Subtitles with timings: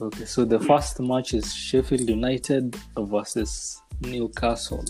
[0.00, 4.84] Okay, so the first match is Sheffield United versus Newcastle.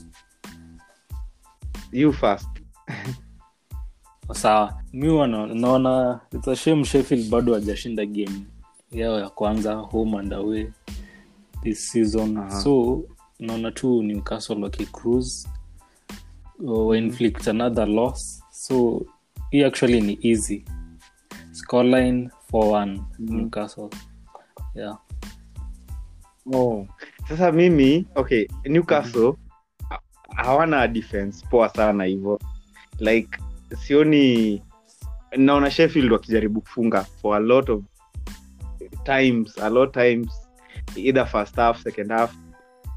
[1.94, 2.46] you first.
[4.32, 8.46] Sawa, mi naona it's a shame Sheffield bado hajashinda game
[8.90, 10.66] yao ya kwanza home and away
[11.62, 12.36] this season.
[12.36, 12.60] Aha.
[12.60, 13.04] so
[13.40, 15.48] naona tu Newcastle wakicruise
[16.60, 18.42] wa inflict another loss.
[18.50, 19.06] So
[19.50, 20.64] hii actually ni easy
[21.74, 23.90] scoreline 4-1 Newcastle.
[24.74, 24.96] Yeah.
[26.54, 26.86] Oh.
[27.28, 29.34] sasa mimi okay newcastle
[29.88, 30.00] ha-
[30.36, 32.40] hawana defense poa sana hivyo.
[32.98, 33.38] Like
[33.86, 34.62] sioni
[35.36, 37.82] naona sheffield wakijaribu kufunga for a lot of
[39.04, 40.28] times a lot times
[40.96, 42.34] either first half second half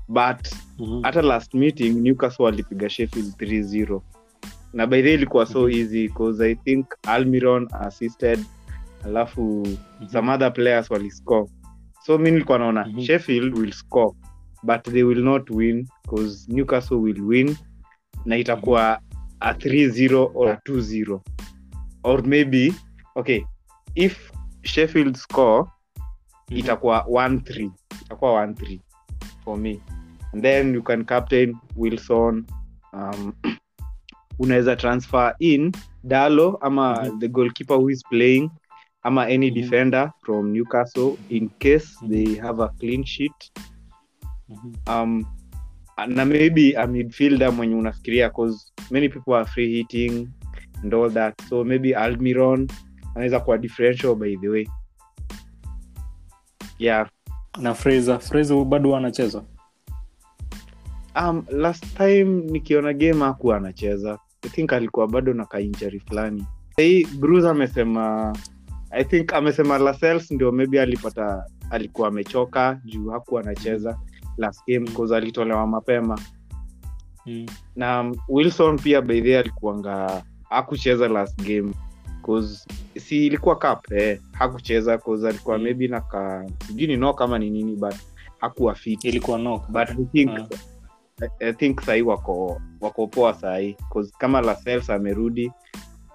[0.08, 0.48] but
[0.80, 1.02] Mhm.
[1.03, 4.02] hata last meeting newcastle walipiga sheffield 3-0
[4.73, 8.39] na by the way ilikuwa so easy because i think almiron assisted
[9.08, 9.67] alafu
[10.11, 11.50] some other players waliscore
[12.05, 13.02] so mi nilikuwa naona Mhm.
[13.02, 14.11] sheffield will score
[14.63, 17.55] but they will not win because newcastle will win
[18.25, 19.02] na itakuwa
[19.39, 21.19] a 3-0 or a 2-0
[22.03, 22.73] or maybe
[23.16, 23.41] okay
[23.95, 25.66] if sheffield score
[26.50, 26.59] Mhm.
[26.59, 28.80] itakuwa 1-3 itakuwa 1-3
[29.44, 29.81] for me
[30.33, 32.45] and then you can captain wilson
[32.94, 33.33] um,
[34.39, 35.72] unaweza transfer in
[36.03, 37.19] dalo ama Mhm.
[37.19, 38.50] the goalkeeper who is playing
[39.03, 39.53] ama any Mhm.
[39.56, 42.09] defender from newcastle in case Mhm.
[42.09, 43.52] they have a clean sheet.
[44.50, 44.73] Mhm.
[44.88, 45.26] um,
[46.08, 50.28] na maybe a midfielder mwenye unafikiria cause many people are free hitting
[50.84, 51.42] and all that.
[51.50, 52.68] So maybe almiron
[53.16, 54.68] anaweza kuwa differential by the way.
[56.80, 57.09] Yeah.
[57.62, 58.20] Na fraser.
[58.20, 59.44] Fraser bado anacheza?
[61.22, 64.20] Um, last time nikiona game akuwa anacheza.
[64.45, 66.45] I think alikuwa bado na kainjari fulani.
[66.78, 68.34] Hii bruce amesema
[68.92, 74.00] i think amesema lasels ndio maybe alipata alikuwa amechoka juu hakuwa anacheza
[74.38, 76.20] last game cause alitolewa mapema
[77.26, 77.46] mm.
[77.76, 81.74] na um, wilson pia baidhe alikuanga hakucheza last game
[82.26, 85.64] cause si ilikuwa cup eh, hakucheza cause alikuwa Mm.
[85.64, 87.96] maybe na ka sijui ni no kama ni nini but
[88.38, 90.58] hakuwa fit ilikuwa no but I think, uh.
[91.22, 95.52] I, I think sahii wako wako poa sahii cause kama lasels amerudi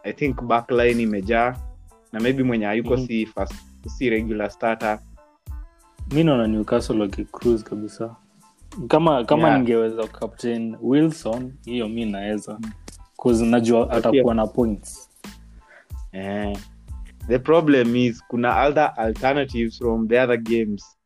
[0.03, 1.57] i think backline imejaa
[2.13, 3.07] na maybe mwenye hayuko Mhm.
[3.07, 3.55] si first,
[3.97, 4.99] si regular starter
[6.13, 8.17] mi naona newcastle wakicruise kabisa
[8.89, 9.59] kama kama Yeah.
[9.61, 12.59] ningeweza captain wilson hiyo mi naweza
[13.47, 15.11] najua atakuwa na points
[16.13, 16.57] yeah.
[17.29, 20.99] the problem is kuna other alternatives from the other games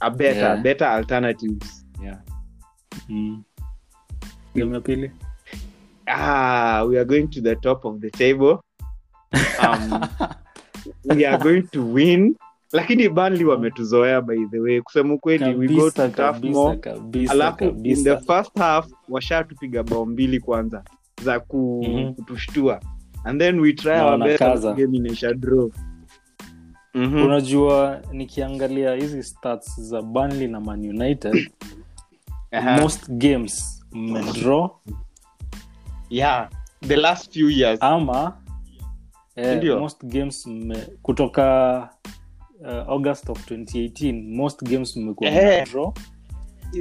[0.00, 0.62] a better Yeah.
[0.62, 2.18] better alternatives yeah.
[3.08, 3.42] mm.
[4.54, 5.10] game ya pili
[6.06, 8.58] ah we are going to the top of the table
[9.62, 10.00] um,
[11.16, 12.36] we are going to win
[12.72, 16.02] lakini banli wametuzoea by the way kusema ukweli we go to
[17.28, 20.82] alafu in the first half washatupiga bao mbili kwanza
[21.24, 22.14] za ku, Mhm.
[22.14, 22.80] kutushtua
[23.24, 24.72] and then we try our best wanakaza.
[24.72, 25.70] game inaisha draw
[26.94, 27.22] Mhm.
[27.24, 31.50] unajua nikiangalia hizi stats za Burnley na man united
[32.50, 32.80] Aha.
[32.80, 34.70] most games mmedraw
[36.10, 36.48] yeah
[36.88, 38.36] the last few years ama
[39.36, 39.80] Ndio.
[39.80, 41.88] most games mme, kutoka
[42.60, 45.66] uh, august of 2018 most games mmekuwa yeah.
[45.66, 45.92] mnadraw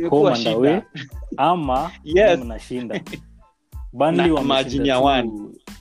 [0.10, 0.82] home and away
[1.38, 2.40] ama Yes.
[2.40, 3.02] mnashinda
[3.94, 5.24] Na wameshinda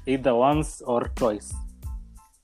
[0.07, 1.55] either once or twice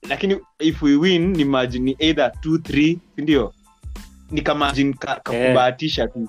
[0.09, 3.53] lakini if we win ni margin ni either 2 3 sindio
[4.31, 6.25] ni kamajin kakubahatisha ka Eh.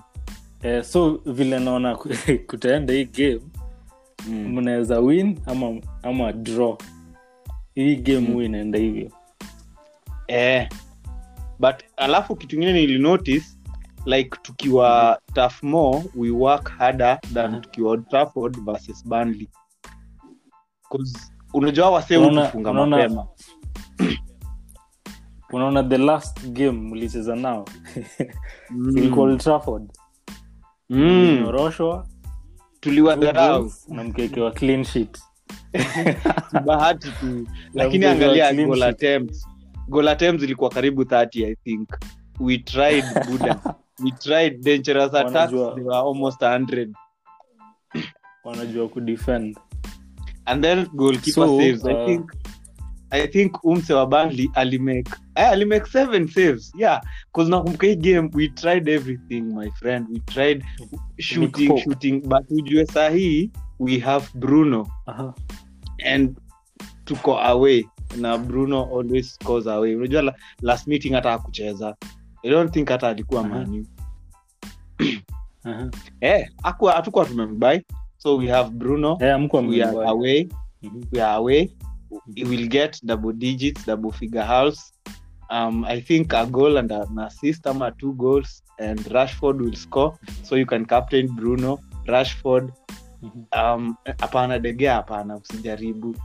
[0.61, 1.97] tu eh, so vile naona
[2.49, 3.41] kutaenda hii game
[4.29, 4.35] mm.
[4.53, 6.77] mnaweza win ama ama draw
[7.75, 8.43] hii game Mm.
[8.43, 9.11] inaenda hivyo
[10.27, 10.69] eh.
[11.59, 13.47] but alafu kitu ingine nilinotice
[14.07, 17.61] like tukiwa mm tough more we work harder than Aha.
[17.61, 19.49] tukiwa Trafford versus Burnley
[21.55, 21.91] unajua
[22.71, 23.27] Unaona- mapema
[25.53, 27.65] unaona the last game mlicheza nao
[28.71, 28.99] Mm.
[28.99, 29.93] ilikuwa Old Trafford
[30.91, 30.99] Mm.
[31.01, 32.07] mlinyoroshwa
[32.81, 35.23] tuliwadharau na mkekewa clean sheet
[36.65, 37.47] bahati tu.
[37.75, 39.47] Lakini angalia goal attempts.
[39.89, 41.89] Goal attempts ilikuwa karibu 30 i think.
[42.41, 43.61] We tried buda.
[44.05, 45.51] We tried dangerous attacks.
[45.51, 46.89] They were almost 100
[48.45, 49.59] wanajua kudefend.
[50.45, 51.85] And then goalkeeper So, saves.
[51.85, 52.33] I uh, think
[53.11, 55.11] i think umse wa Burnley alimake.
[55.35, 56.73] Eh, alimake seven saves.
[56.77, 57.01] Yeah
[57.33, 60.07] cause nakumbuka hii game we tried everything my friend.
[60.11, 60.65] We tried
[61.19, 62.21] shooting shooting.
[62.21, 64.87] But ujue sahii we have bruno.
[65.07, 65.35] Aha.
[66.07, 66.37] And
[67.05, 67.85] tuko away
[68.17, 69.95] na bruno always scores away.
[69.97, 71.97] Unajua la, last meeting hata akucheza
[72.45, 73.87] i don't think hata alikuwa manu
[76.21, 77.83] eh hakuwa- hatukuwa tumembai
[78.19, 79.17] so we have bruno.
[79.21, 79.39] Yeah,
[79.71, 80.49] we are away.
[80.83, 81.03] Mhm.
[81.13, 81.71] we are away.
[82.37, 84.93] We will get double digits double figure halves
[85.51, 90.13] um, i think a goal and an assist ama two goals and rashford will score.
[90.43, 92.73] So you can captain bruno rashford
[93.23, 96.17] Um, hapana degea hapana usijaribu.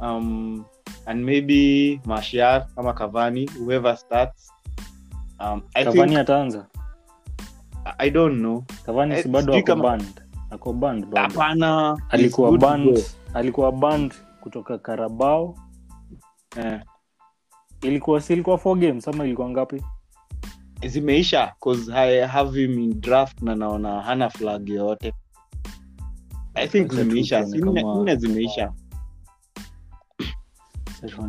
[0.00, 0.64] Um,
[1.06, 4.52] and maybe mashar ama kavani whoever starts.
[5.40, 6.66] Um, I, Cavani think, ataanza?
[7.98, 8.64] I don't know.
[8.86, 12.98] Cavani Eh, si bado ako band ako band hapana alikuwa go.
[13.34, 15.54] alikuwa band kutoka karabao
[16.56, 16.80] Eh,
[17.82, 19.82] ilikuwa si ilikuwa four games ama ilikuwa ngapi?
[20.86, 25.12] Zimeisha cause i have him in draft na naona hana flag yoyote
[26.60, 27.40] i think zimeisha.
[27.72, 27.80] nne-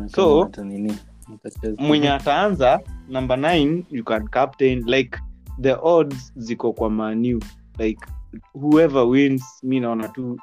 [0.08, 0.44] So,
[1.78, 5.18] mwenye ataanza number 9 you can captain like
[5.60, 7.40] the odds ziko kwa manu
[7.78, 8.00] like
[8.54, 10.38] whoever wins mi naona tu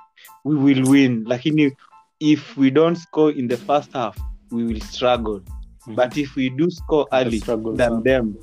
[0.46, 1.24] we will win.
[1.28, 1.72] Lakini
[2.20, 4.18] if we don't score in the first half
[4.52, 5.42] we will struggle.
[5.88, 5.96] Mhm.
[5.96, 7.40] but if we do score early
[7.78, 8.34] than them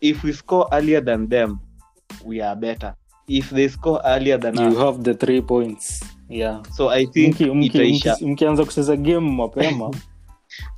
[0.00, 1.58] if we score earlier than them
[2.24, 2.94] we are better
[3.28, 4.76] if they score earlier than you us.
[4.78, 6.04] have the three points.
[6.28, 6.62] Yeah.
[6.76, 7.40] So i think
[8.20, 9.90] mkianza kucheza game mapema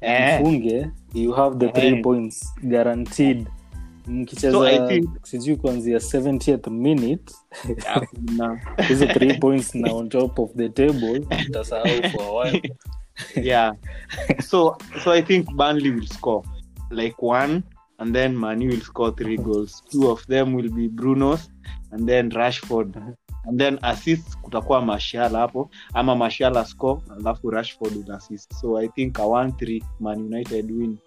[0.00, 0.40] Eh.
[0.40, 2.02] mfunge you have the three Eh.
[2.02, 3.46] points guaranteed.
[4.06, 7.34] Mkicheza So sijui kuanzia 70th minute
[8.88, 12.62] hizo three points na on top of the table mtasahau for a while.
[13.42, 13.74] Yeah.
[14.42, 16.42] So so i think Burnley will score
[16.90, 17.62] like one
[17.98, 19.82] and then manu will score three goals.
[19.90, 21.50] Two of them will be brunos
[21.96, 23.16] and then rashford.
[23.46, 25.70] And then assist kutakuwa mashala hapo.
[25.94, 30.98] Ama mashala score alafu rashford will assist so i think a 1-3 man united win.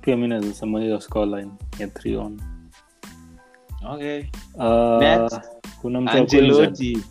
[0.00, 2.40] Pia mi hiyo scoreline ya 3 on.
[3.90, 4.24] Okay.
[4.54, 5.40] Uh, Next.
[5.82, 7.02] kuna mtu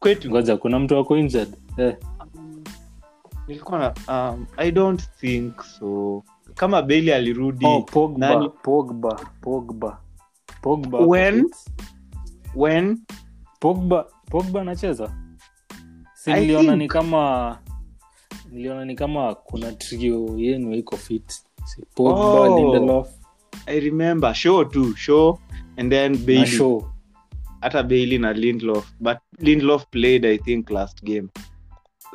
[0.00, 0.30] kwetu.
[0.30, 1.96] Ngoja kuna mtu wako injured eh,
[3.48, 3.94] nilikuwa na
[4.30, 6.22] um, i don't think so.
[6.54, 8.48] Kama beli alirudi oh, pogba, Nani?
[8.62, 10.01] pogba pogba
[10.62, 11.46] pogba When?
[12.54, 12.98] when?
[13.60, 15.12] Pogba pogba anacheza.
[16.14, 17.58] Si niliona ni kama
[18.50, 21.32] niliona ni kama kuna trio yenu iko fit.
[21.64, 22.56] Si pogba Oh.
[22.58, 23.08] lindelof.
[23.66, 24.34] I remember.
[24.34, 25.38] Show too show
[25.76, 26.46] and then bailey.
[26.46, 26.88] show.
[27.60, 31.28] Hata bailey na lindlof but lindlof played i think last game.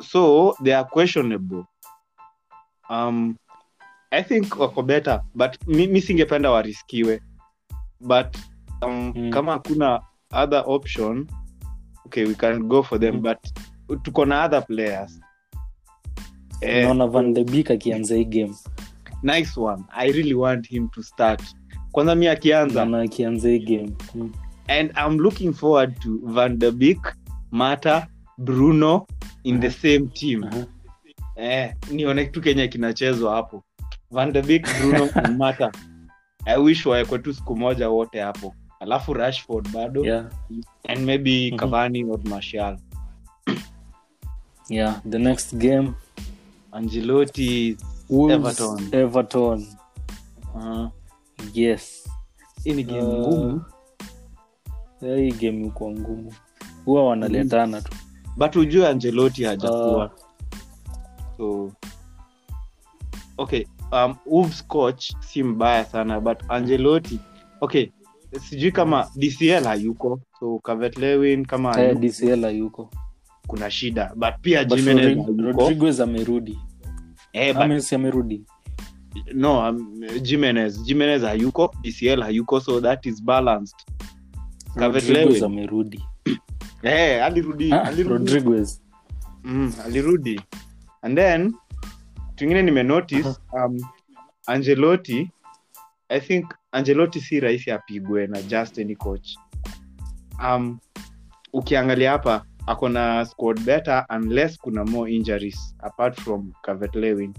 [0.02, 1.64] So they are questionable.
[2.90, 3.36] Um
[4.10, 7.20] i think wako better but mi, mi singependa wariskiwe
[8.00, 8.36] but
[8.82, 9.30] um, Mm.
[9.30, 10.00] kama hakuna
[10.42, 11.26] other option
[12.06, 13.22] okay we can go for them Mm.
[13.22, 13.38] but
[14.02, 15.20] tuko na other players.
[16.60, 18.54] Eh, naona van de bik akianza hii game.
[19.22, 19.82] Nice one.
[19.96, 21.42] I really want him to start.
[21.92, 22.82] Kwanza mi akianza.
[22.82, 23.92] Akianza hii game.
[24.14, 24.32] Mm.
[24.68, 27.16] and i'm looking forward to van de bik
[27.50, 28.06] mata
[28.38, 29.06] bruno
[29.44, 30.44] in the same team.
[30.44, 30.66] Aha.
[31.36, 33.62] eh, nione kitu kenya kinachezwa hapo.
[34.10, 35.08] Van de bik bruno
[35.38, 35.72] mata
[36.44, 38.54] i wish waekwe tu siku moja wote hapo.
[38.80, 40.04] Alafu rashford bado.
[40.04, 40.26] Yeah.
[40.88, 41.56] And maybe Mhm.
[41.58, 42.78] cavani or martial.
[44.68, 45.92] Yeah the next game.
[46.72, 47.76] Angeloti
[48.30, 48.88] Everton.
[48.92, 49.66] everton.
[50.54, 50.88] Uh,
[51.54, 52.08] yes.
[52.64, 53.62] Hii ni game Uh, ngumu.
[55.00, 56.34] hii game ikuwa ngumu.
[56.84, 57.92] Huwa wanaletana tu.
[58.36, 60.04] But ujue angeloti hajakuwa.
[60.04, 60.10] Uh,
[61.36, 61.72] so
[63.38, 67.20] okay um Wolves coach si mbaya sana but angelotti
[67.60, 67.90] okay
[68.40, 72.90] sijui kama dcl hayuko so Calvert Lewin kama eh, hayuko, dcl hayuko.
[73.46, 75.42] kuna shida but pia But Jimenez Rodri- hayuko.
[75.62, 76.58] rodriguez amerudi.
[77.32, 78.44] Eh, but amerudi.
[79.34, 83.76] no um, Jimenez Jimenez hayuko dcl hayuko so that is balanced.
[84.78, 85.44] Calvert Lewin.
[85.44, 86.04] amerudi.
[86.82, 88.32] Eh alirudi Ah, alirudi.
[88.32, 88.82] Rodriguez.
[89.44, 90.40] Mm, alirudi.
[91.02, 91.54] And then
[92.38, 93.80] tungine nimenotice um,
[94.46, 95.30] angeloti
[96.08, 99.36] i think angelotti si rahisi apigwe na just any coach.
[100.44, 100.78] Um,
[101.52, 107.34] ukiangalia hapa ako na squad better unless kuna more injuries apart from Calvert Lewin.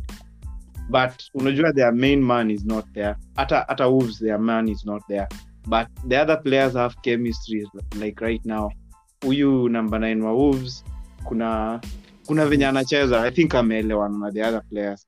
[0.90, 3.16] But unajua their main man is not there.
[3.36, 5.28] Hata hata wolves their man is not there.
[5.68, 7.68] But the other players have chemistry
[8.00, 8.72] like right now.
[9.22, 10.84] Huyu number 9 wa wolves
[11.24, 11.82] kuna
[12.30, 15.08] kuna venye anacheza i think ameelewana na the other players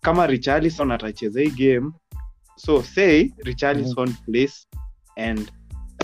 [0.00, 1.90] kama richarlison atacheza hii game
[2.56, 4.68] so say richarlison plays
[5.16, 5.52] and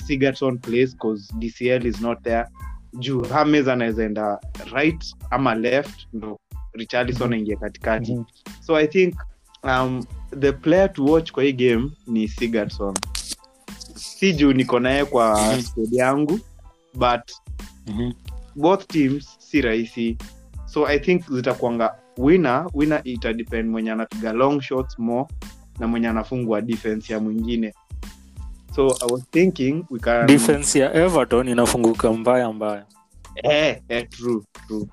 [0.07, 2.45] sigerson plays cause dcl is not there
[2.99, 4.41] juu hames anaweza enda
[4.73, 6.41] right ama left ndo
[6.73, 7.67] richarlison aingie mm-hmm.
[7.69, 8.25] katikati Mhm.
[8.61, 9.15] so i think
[9.65, 10.05] um,
[10.41, 12.95] the player to watch kwa hii game ni sigerson
[13.95, 15.61] si juu niko naye kwa Mhm.
[15.63, 16.41] squad yangu
[16.95, 17.33] but
[17.87, 18.13] Mhm.
[18.55, 20.19] both teams si rahisi
[20.77, 22.67] so i think zitakwanga winner.
[22.75, 25.27] Winner itadepend mwenye anapiga long shots more
[25.79, 27.75] na mwenye anafungwa defense ya mwingine.
[28.75, 32.87] So i was thinking we can defense ya everton inafunguka mbaya mbaya.
[33.43, 34.87] Eh, eh, true true.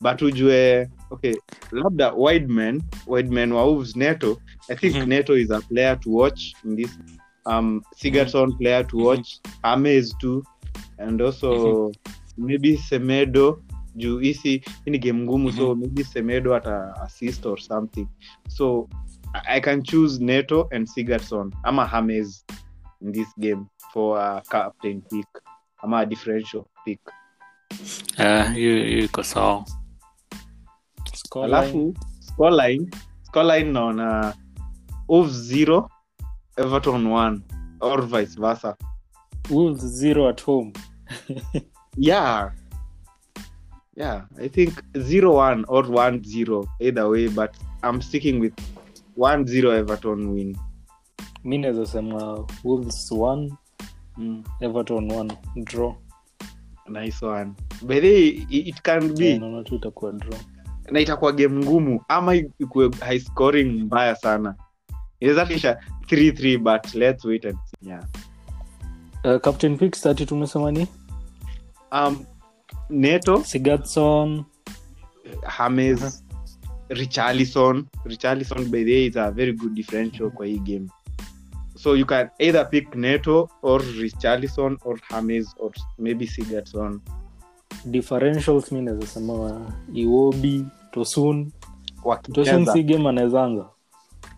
[0.00, 1.34] But ujue okay
[1.72, 4.38] labda wideman wideman wa Wolves neto
[4.68, 5.08] i think Mhm.
[5.08, 6.98] neto is a player to watch in this
[7.46, 9.06] um sigerson player to Mhm.
[9.06, 9.28] watch
[9.62, 10.42] ames too
[10.98, 11.92] and also
[12.38, 13.62] maybe semedo
[13.94, 18.06] juu hisi ni game ngumu so maybe semedo ata assist or something.
[18.48, 18.88] So
[19.48, 22.44] I- can choose neto and sigerson ama hames
[23.00, 25.26] in this game for a captain pick
[25.82, 27.00] ama a differential pick.
[28.18, 29.64] Eh, hiyo iko sawa.
[31.44, 32.90] Alafu scoreline
[33.22, 34.34] scoreline naona
[35.08, 35.90] of zero
[36.56, 37.40] everton one
[37.80, 38.76] or vice versa.
[39.50, 40.72] Wolves zero at home.
[41.96, 42.52] Yeah
[43.96, 47.50] yeah i think zero one or one zero either way but
[47.82, 48.54] i'm sticking with
[49.16, 50.56] one zero everton win.
[51.44, 53.52] Mi naweza sema Wolves one
[54.16, 54.44] mm.
[54.60, 55.94] everton one draw.
[56.88, 57.54] Nice one.
[57.82, 59.24] By the way, it, it can be.
[59.24, 60.38] Yeah, naona tu itakuwa draw.
[60.90, 62.04] Na itakuwa game ngumu.
[62.08, 64.54] Ama ikuwe high scoring mbaya sana.
[65.20, 67.88] Inaweza kisha 3-3 but let's wait and see.
[67.88, 68.04] Yeah.
[69.24, 70.86] Uh, captain pick stati tumesema ni?
[71.92, 72.24] Um
[72.92, 73.38] neto.
[73.38, 74.44] Sigatson
[75.46, 76.24] Hames,
[76.90, 77.86] Richarlison.
[78.06, 80.88] Richarlison by the way is a very good differential kwa hii game.
[81.76, 87.00] So you can either pick Neto or Richarlison or Hames or maybe sigatson
[87.84, 91.52] differentials mi nazasema iwobi tosun.
[92.32, 93.66] Tosun si game anawezaanza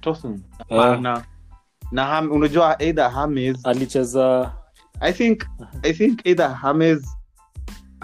[0.01, 0.43] Tosun.
[0.59, 1.25] Hapana.
[1.93, 4.53] Na Ham, unajua either Hames alicheza
[5.01, 5.45] I think
[5.83, 7.17] I think either Hames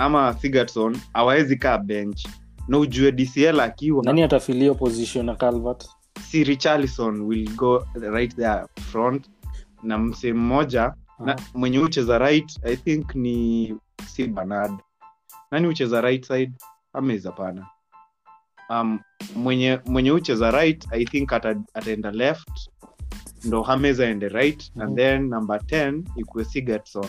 [0.00, 2.26] ama Sigurdsson hawawezi kaa bench.
[2.69, 5.88] Na ujue DCL akiwa nani atafilio position na calvert?
[6.30, 9.30] Si Richarlison will go right there front.
[9.83, 13.75] Na msee mmoja na mwenye ucheza right i think ni
[14.07, 14.73] si Bernard.
[15.50, 16.52] Nani ucheza right side?
[16.92, 17.66] Hames hapana.
[18.71, 19.00] Um,
[19.37, 22.71] mwenye mwenye ucheza right i think ata, ataenda left.
[23.45, 24.83] Ndo Hames aende right Mhm.
[24.87, 27.07] and then number 10 ikuwe Sigurdsson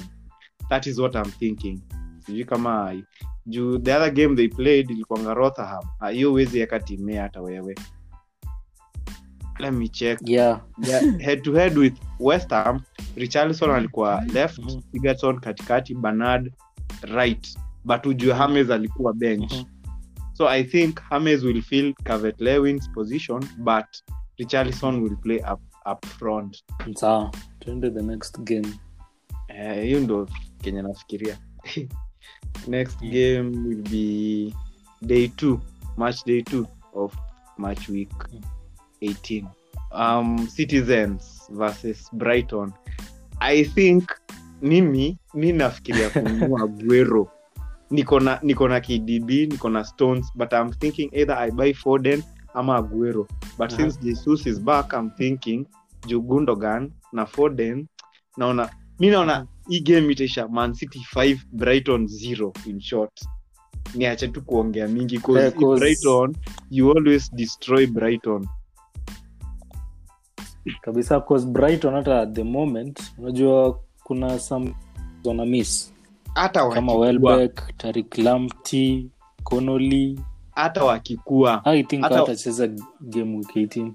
[0.70, 1.80] that is what i'm thinking
[2.26, 3.02] sijui kama
[3.46, 7.76] juu the other game they played ilikuanga Rotherham Ah, hiyo uwezi eka timea hata wewe
[9.60, 12.82] let me check yeah yeah, head to head with West Ham,
[13.16, 14.60] Richarlison alikuwa left.
[14.92, 16.54] Sigurdsson katikati, Bernard
[17.02, 19.54] right, but ujue Hames alikuwa bench.
[19.54, 19.64] Mhm.
[20.34, 23.86] So I think Hames will fill cavet Lewin's position, but
[24.38, 25.62] Richarlison will play up
[25.92, 26.64] up front.
[26.96, 28.68] sawa tuende the next game
[29.48, 30.30] Eh, hiyo ndo
[30.62, 31.38] kenye nafikiria.
[32.68, 33.10] Next Mm.
[33.12, 34.54] game will be
[35.02, 35.60] day two,
[35.98, 37.14] match day two of
[37.58, 38.42] match week Mm.
[39.02, 39.48] 18.
[39.92, 42.74] Um, Citizens versus Brighton.
[43.42, 44.12] I think
[44.62, 47.28] mimi mi nafikiria kununua guero
[47.92, 52.24] Niko na niko na KDB, niko na Stones, but I'm thinking either I buy Foden
[52.54, 53.28] ama Aguero.
[53.58, 53.78] But Aha.
[53.78, 55.66] since Jesus is back, I'm thinking
[56.08, 57.88] jugundogan na Foden
[58.38, 58.70] naona
[59.00, 63.12] mi naona hii game itaisha Man City 5 Brighton 0 in short.
[63.96, 66.36] Niache tu kuongea mingi yeah, 'cause- Brighton
[66.70, 68.48] you always destroy Brighton.
[70.82, 74.76] kabisa cause brighton hata at the moment unajua kuna some
[75.24, 75.94] zona miss.
[76.34, 79.10] Hata kama welbeck tarik lamty
[79.44, 80.20] conoli
[80.52, 82.68] hata wakikua i think Hata- atacheza
[83.02, 83.92] game week 18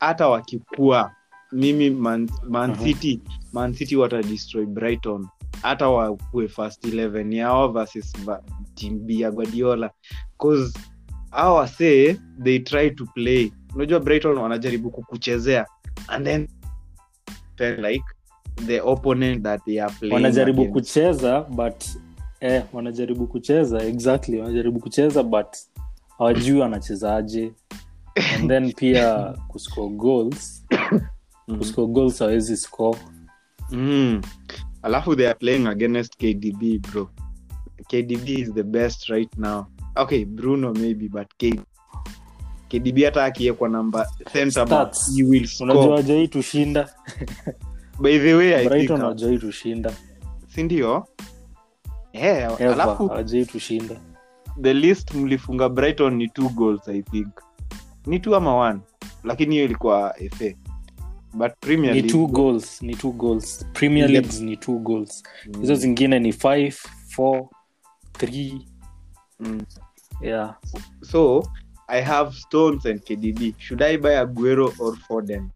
[0.00, 1.12] hata wakikua
[1.52, 2.84] mimi man, man Mhm.
[2.84, 3.20] city
[3.52, 5.26] man city watadestroy brighton.
[5.62, 8.12] Hata wakue first 11 yao versus
[8.92, 9.90] b ya guardiola.
[10.38, 10.78] Cause
[11.30, 13.52] hao wasee they try to play.
[13.74, 15.66] Unajua brighton wanajaribu kukuchezea.
[16.08, 16.48] And then
[17.58, 18.04] like
[18.66, 20.72] the opponent that they are playing wanajaribu against.
[20.74, 21.84] kucheza but
[22.40, 25.46] eh, wanajaribu kucheza exactly wanajaribu kucheza but
[26.18, 27.52] hawajui wanachezaje
[28.34, 30.59] and then pia kuscore goals
[31.48, 31.58] Mhm.
[31.58, 32.98] kuscore goals hawezi score.
[33.70, 34.20] Mm.
[34.82, 37.10] alafu they are playing against kdb bro.
[37.88, 39.64] Kdb is the best right now.
[39.96, 41.60] Okay bruno maybe but K-
[42.68, 45.16] kdb hata akiekwa namba center back, Stats.
[45.16, 45.94] he will unajua score.
[45.96, 46.88] wajawai tushinda.
[48.00, 49.92] By the way i think tushinda.
[50.54, 51.06] sindio
[52.12, 54.00] yeah, alafu hawajawai tushinda.
[54.62, 57.28] the list mlifunga brighton ni two goals i think.
[58.06, 58.80] Ni two ama one
[59.24, 60.44] lakini hiyo ilikuwa fa
[61.34, 63.66] but premier ni League- two goals ni two goals.
[63.72, 65.22] Premier Ile- leagues ni two goals.
[65.46, 66.76] Mm, hizo zingine ni five
[67.08, 67.48] four
[68.12, 68.66] three.
[69.40, 69.62] Mm.
[70.22, 70.56] yeah.
[71.02, 71.42] So
[71.88, 75.48] i have stones and kdb should i buy aguero or foden?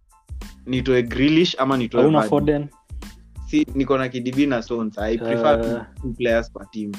[0.66, 2.68] Nitoe grilish ama nitoeuna foden?
[3.50, 4.98] Si niko na kdb na stones.
[4.98, 6.92] I prefer Uh, two- players per team.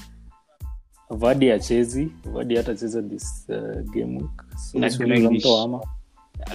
[1.10, 4.42] Vadi achezi vadi hatacheza this uh, game week.
[4.72, 5.30] So, Na unaweza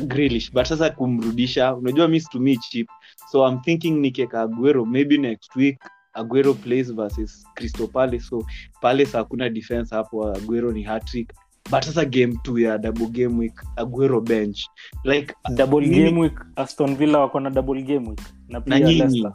[0.07, 0.53] Grealish.
[0.53, 2.89] but sasa kumrudisha unajua mi situmii chip
[3.33, 5.79] so i'm thinking nikeka aguero maybe next week
[6.15, 8.21] aguero plays versus crystal palace.
[8.25, 8.45] So
[8.81, 11.33] palace hakuna defense hapo aguero ni hatrick
[11.71, 14.67] but sasa game two ya double game week aguero bench.
[15.05, 18.21] Like double Mimi- game week aston villa wako na double game week.
[18.49, 18.95] Na na nyinyi.
[18.99, 19.33] Leicester.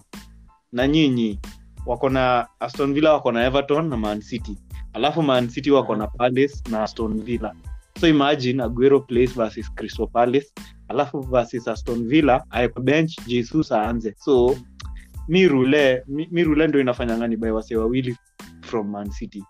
[0.71, 1.39] na nyinyi.
[1.85, 4.57] Wako na aston villa wako na everton na man city.
[4.93, 7.55] Alafu man city wako na palace na aston villa
[7.99, 10.47] so imagine aguero plays versus crystal palace
[10.87, 14.15] alafu versus aston villa aekwa bench jesus aanze.
[14.17, 14.55] So
[15.27, 18.17] mi rule mi, mi rule ndo inafanyangani by wase wawili
[18.61, 19.43] from man city.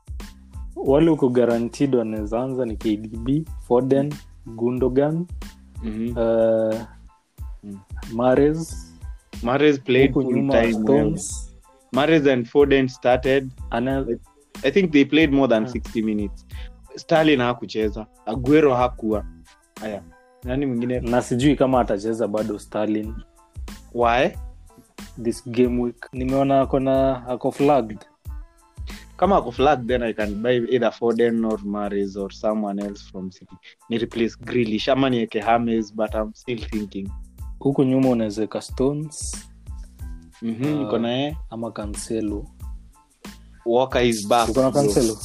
[0.75, 4.13] Wale uko guaranteed wanaweza anza ni kdb foden
[4.45, 5.25] gundogan
[5.83, 6.17] mm-hmm.
[6.17, 6.81] uh,
[7.63, 7.79] Mm.
[8.13, 8.93] mares
[9.43, 11.51] mares played huku full nyuma time stones.
[11.91, 13.49] Mares and foden started.
[13.69, 14.05] Ana
[14.63, 15.73] i think they played more than yeah.
[15.75, 16.44] 60 minutes
[16.95, 18.05] stalin hakucheza.
[18.25, 19.25] Aguero hakuwa.
[19.81, 20.03] Haya.
[20.43, 20.99] Nani mwingine?
[20.99, 23.13] Na sijui kama atacheza bado stalin.
[23.93, 24.29] Why?
[25.23, 26.09] This game week.
[26.13, 27.99] Nimeona akona ako flagged.
[29.17, 33.31] Kama ako flag then i can buy either foden or maris or someone else from
[33.31, 33.55] city.
[33.89, 37.09] Ni replace grilish ama nieke hames but i'm still thinking.
[37.59, 39.47] Huku nyuma unawezeka stones.
[40.41, 42.45] Mm-hmm, uh, niko ama kanselo
[43.65, 45.17] walker is back cancelo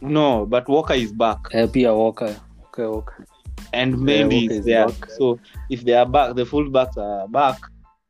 [0.00, 1.38] no but walker is back.
[1.52, 3.24] Eh, pia walker okay, walker.
[3.72, 4.86] and maybe Walker is there.
[4.86, 5.10] back.
[5.10, 5.38] so
[5.70, 7.58] if they are back the full backs are back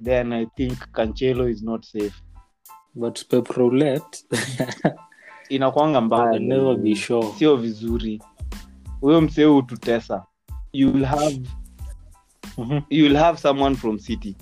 [0.00, 2.22] then i think cancelo is not safe.
[2.98, 4.22] But pep roulette?
[5.50, 6.32] Inakwanga mbaya.
[6.32, 7.32] Can never be sure.
[7.38, 8.22] Sio vizuri.
[9.00, 10.24] Huyo msee hututesa.
[10.72, 11.40] You'll have
[12.58, 12.80] Mhm.
[12.90, 14.36] you'll have someone from city.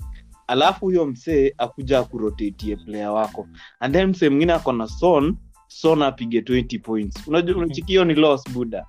[0.47, 3.47] Alafu huyo msee akuja akurotatie player wako.
[3.79, 7.27] And then msee mwingine ako na son son apige 20 points.
[7.27, 8.85] Unajua unachikio ni loss buda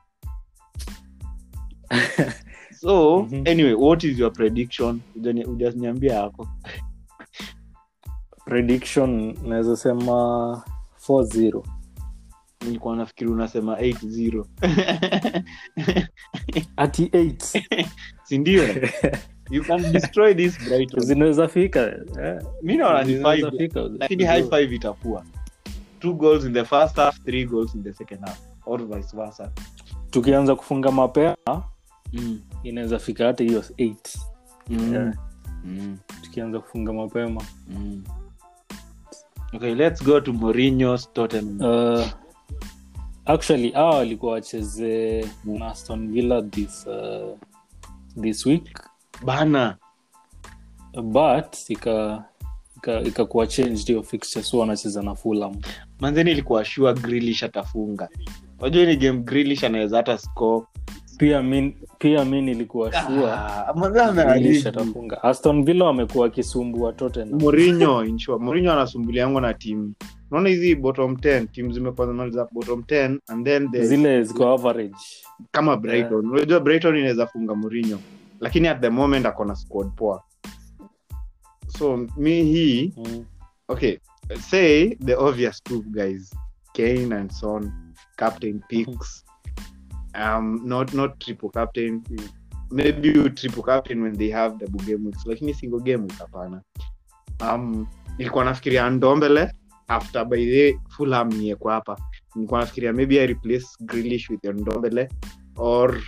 [2.80, 3.44] so Mhm.
[3.48, 5.00] anyway what is your prediction?
[5.46, 6.48] Ujaniambia yako
[8.44, 10.62] prediction naweza sema
[11.08, 11.62] 4-0
[12.64, 14.44] nilikuwa nafikiri unasema 8-0
[16.76, 17.86] ati 8
[18.24, 18.64] sindio
[19.50, 21.80] you can destroy this brighton zinaweza fika
[22.22, 23.14] eh, mi naona ni
[23.98, 25.24] lakini high itakuwa
[26.00, 29.52] two goals in the first half three goals in the second half or vice versa
[30.10, 31.36] tukianza kufunga mapema
[32.12, 32.40] mm.
[32.62, 34.18] inaweza fika hata hiyo eight
[34.68, 34.92] Mm.
[34.94, 35.14] Yeah.
[35.64, 35.98] Mm.
[36.22, 38.04] tukianza kufunga mapema Mm.
[39.54, 41.60] okay let's go to Mourinho's Tottenham
[41.98, 42.06] uh,
[43.24, 47.38] actually hawa walikuwa wacheze na aston villa this, uh,
[48.22, 48.80] this week
[49.24, 49.76] bana
[51.02, 52.24] but ika
[52.76, 55.54] ika- ikakuwa changed hiyo fixture so wanacheza na fulham
[56.00, 58.08] manzeni ilikuwa shua grilish atafunga
[58.60, 60.66] unajua ni game grilish anaweza hata score.
[61.18, 64.68] Pia mi pia mi nilikuwa sure Ah, manze Grealish ameharibu.
[64.68, 69.94] atafunga aston villa wamekuwa wakisumbua tottenham Mourinho in anasumbuliangwa na timu
[70.30, 74.94] naona hizi bottom 10 timu zimekuwa zinamaliza bottom 10 and then the, zile ziko average.
[75.50, 76.26] Kama brighton.
[76.30, 77.98] Unajua brighton inaweza funga morinyo
[78.40, 80.22] lakini at the moment akona squad poa.
[81.78, 83.24] So mi hii mm.
[83.68, 83.96] okay
[84.34, 86.30] say the obvious two guys
[86.74, 87.72] kane and son
[88.16, 89.24] captain picks.
[90.14, 92.02] Um not not triple captain.
[92.70, 96.62] Maybe you triple captain when they have double game weeks lakini single game week hapana.
[97.40, 97.86] Um
[98.18, 99.52] nilikuwa nafikiria ndombele
[99.88, 101.96] after by the fulham niekwa hapa.
[102.34, 105.08] Nilikuwa nafikiria maybe i replace Grealish with ndombele
[105.56, 106.02] or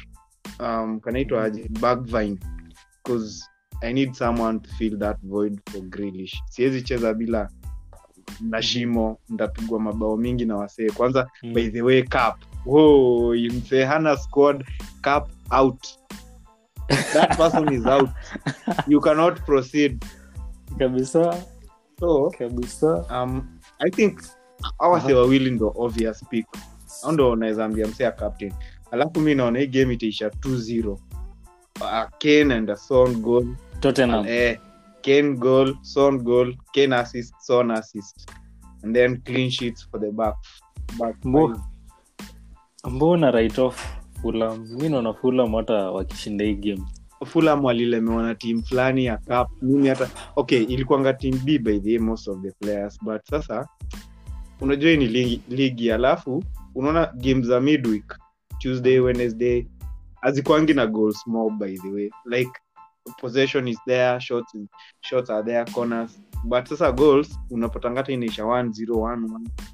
[0.61, 1.68] um kanaitwa aje?
[1.81, 2.38] Bagvine
[3.04, 3.44] because
[3.83, 6.42] i need someone to fill that void for Grealish.
[6.50, 7.50] Siwezi cheza bila
[8.40, 9.18] na shimo
[9.78, 10.90] mabao mingi na wasee.
[10.90, 11.52] Kwanza Mm.
[11.54, 12.36] by the way cap
[12.66, 14.64] oh, msee hana squad
[15.02, 15.86] cup out.
[17.12, 18.10] That person is out.
[18.88, 20.04] You cannot proceed.
[20.78, 21.44] Kabisa.
[22.00, 23.04] So kabisa.
[23.10, 24.20] um, i think
[24.78, 26.46] awase wawili ndo obvious pick.
[27.02, 28.52] Au ndo naweza ambia msea captain.
[28.90, 30.98] Alafu mi naona hii game itaisha 2-0 uh,
[32.18, 33.46] Kane and a son goal.
[33.80, 34.26] Tottenham.
[34.28, 34.58] Eh,
[35.02, 38.30] Kane goal son goal Kane assist son assist.
[38.82, 40.34] And then clean sheets for the back.
[40.98, 41.16] Back
[42.87, 46.82] mbona right off fulam mi naona fulam hata wakishinda hii game.
[47.26, 49.62] Fulham walilemewa na timu fulani ya cup.
[49.62, 52.98] Mimi hata okay ilikuanga team b by the most of the players.
[53.02, 53.68] But sasa
[54.61, 55.92] unajua hii ni ligi, ligi.
[55.92, 58.18] Alafu unaona game za midweek
[58.58, 59.66] tuesday wednesday
[60.20, 62.11] hazikwangi na goals mob by the way.
[62.24, 62.50] Like
[63.20, 64.54] possession is there shots,
[65.00, 66.18] shots are there corners.
[66.44, 69.16] But sasa goals unapatanga hata inaisha 1 0 1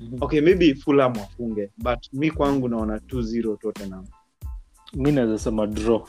[0.01, 4.05] 1 okay maybe fulham wafunge but mi kwangu naona 2 0 tottenham
[4.95, 6.07] mi naweza sema draw.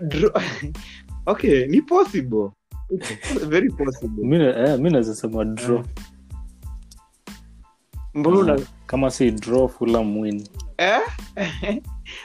[0.00, 0.42] Draw-
[1.26, 2.50] okay ni possible.
[2.90, 4.24] It's very possible.
[4.26, 5.82] Mi eh, naweza sema draw.
[8.14, 10.48] Mbona una- kama si draw fulam win.
[10.78, 11.00] Eh?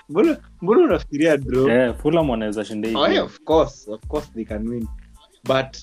[0.09, 1.69] mbona mbona unafikiria draw?
[1.69, 1.93] Eh,
[2.29, 3.19] wanaweza shinda hii oh, yeah, game.
[3.21, 4.87] of course of course they can win.
[5.43, 5.77] But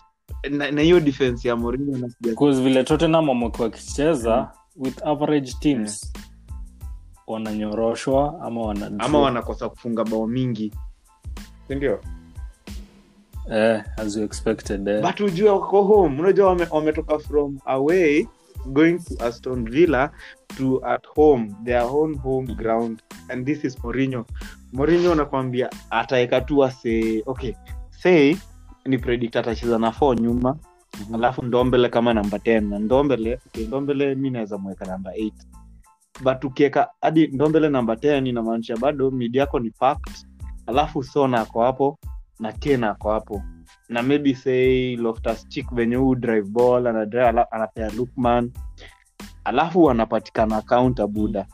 [0.71, 1.99] na hiyo defense ya Mourinho
[2.63, 6.13] vile tottenham wamekuwa wakicheza with average teams
[7.27, 10.73] wananyoroshwa ama wana ama wanakosa kufunga bao mingi.
[11.69, 12.01] Sindio?
[13.53, 15.03] Eh, as you expected eh.
[15.03, 16.21] but ujue wako home.
[16.21, 18.27] Unajua wame- wametoka from away
[18.73, 20.11] going to aston villa
[20.57, 23.03] to at home their own home ground.
[23.29, 24.25] And this is Mourinho.
[24.73, 27.55] Mourinho anakwambia ataeka tu ase okay
[27.91, 28.37] say
[28.87, 30.57] ni predict atacheza na 4 nyuma.
[31.01, 31.15] Mhm.
[31.15, 35.33] alafu ndombele kama namba 10 na ndombele okay, ndombele mi naweza mweka namba 8
[36.23, 40.15] but ukieka hadi ndombele namba 10 inamaanisha bado mid yako ni packed.
[40.67, 41.99] Alafu sona ako hapo
[42.41, 43.43] na Kane ako hapo
[43.89, 48.53] na maybe say loftus chik venye huu drive ball anadrive anapea lukman
[49.45, 51.47] alafu anapatikana kaunta buda.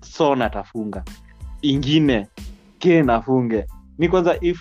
[0.00, 1.04] Son atafunga.
[1.62, 2.26] Ingine
[2.78, 3.66] ke nafunge
[3.98, 4.60] ni kwanza if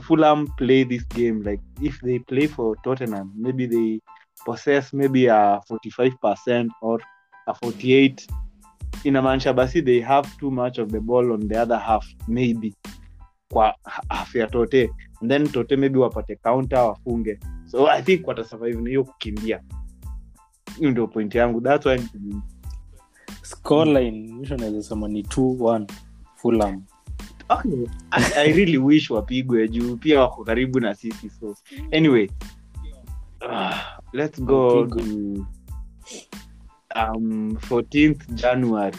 [0.00, 4.00] fulam play this game like if they play for tottenham maybe they
[4.44, 7.00] possess maybe a 45 or
[7.46, 8.28] a 48
[9.04, 12.74] inamaanisha basi they have too much of the ball on the other half maybe
[13.52, 13.74] kwa
[14.08, 14.90] afya ya tote
[15.22, 17.38] and then tote maybe wapate kaunta wafunge.
[17.66, 19.62] So i think watasurvive na hiyo kukimbia.
[20.78, 21.60] Hiyo ndio point yangu.
[21.60, 22.00] That's why
[23.42, 25.86] scoreline mwisho naweza sema ni 2-1
[26.36, 26.82] fulam
[27.48, 27.86] okay.
[28.10, 29.96] I, i really wish wapigwe juu.
[29.96, 31.56] Pia wako karibu na sisi so.
[31.92, 32.28] Anyway.
[33.50, 33.74] Uh,
[34.12, 35.00] let's go to
[36.96, 38.96] um, 14th january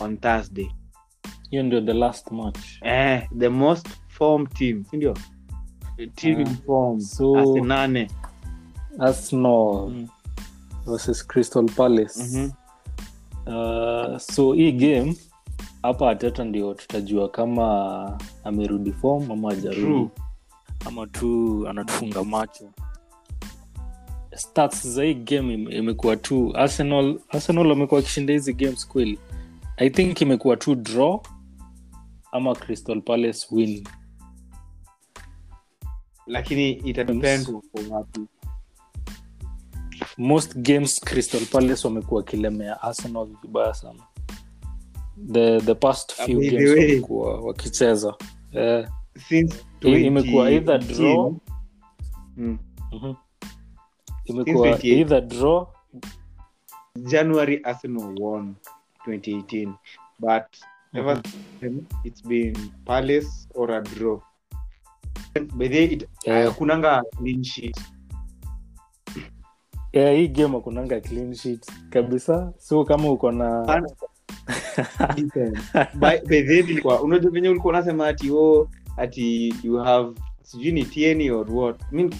[0.00, 0.70] on thursday.
[1.50, 2.58] Hiyo ndio the last match.
[2.82, 3.88] Eh, the most
[4.22, 5.14] form team sindio
[6.14, 8.06] team Ah, in form so- Arsenal.
[8.98, 10.08] arsenal Mm.
[10.86, 12.20] versus crystal palace.
[12.38, 12.50] Mhm.
[13.46, 15.16] uh, so hii game
[15.82, 20.10] hapa ateta ndio tutajua kama amerudi form ama ajarudi
[20.86, 22.70] ama tu anatufunga macho.
[24.34, 29.18] Stats za hii game ime- imekuwa tu arsenal arsenal wamekuwa akishinda hizi games kweli?
[29.76, 31.20] I think imekuwa tu draw
[32.32, 33.84] ama crystal palace win
[36.32, 36.72] lakini
[37.90, 38.20] wapi.
[40.18, 44.02] Most games crystal palace wamekuwa wakilemea arsenal vibaya sana.
[45.32, 48.14] The, the past few By the games wamekuwa wakicheza.
[48.52, 48.88] Eh,
[49.82, 51.34] imekuwa either draw
[52.36, 52.58] mm,
[52.92, 53.14] mhm.
[54.24, 55.66] imekuwa either draw
[56.96, 58.54] january arsenal won
[59.06, 59.72] 2018
[60.18, 60.44] but
[60.94, 61.22] ever
[61.60, 64.20] since it's been palace or a draw
[66.24, 67.44] hakunanga clean
[69.92, 72.52] yeah, hii game akunanga clean sheet kabisa.
[72.58, 73.62] So kama uko na
[77.02, 81.80] unajua venye ulikuwa unasema ati o ati you have sijui ni tieni or what.
[81.92, 82.10] Mi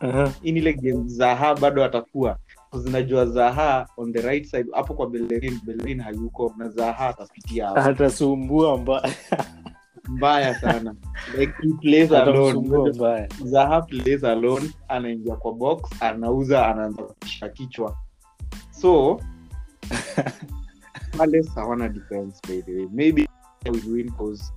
[0.00, 0.30] uh-huh.
[0.42, 2.38] inile game zaha bado atakuwa.
[2.74, 7.76] Zinajua zaha on the right side hapo kwa belerin belerin hayuko na zaha atapitia.
[7.76, 9.14] Atasumbua mbaya
[10.08, 10.94] mbaya sana.
[11.38, 12.92] Like he plays alone.
[13.44, 17.96] zaha plays alone anaingia kwa box anauza anaanza kusha kichwa.
[18.70, 19.20] So
[21.18, 22.88] palace hawana defense by the way.
[22.92, 23.26] Maybe
[23.70, 24.52] will win cause